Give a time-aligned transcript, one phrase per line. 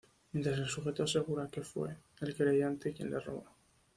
[0.31, 3.45] Mientras el Sujeto asegura que fue el querellante quien le robó.